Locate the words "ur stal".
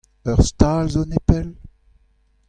0.29-0.85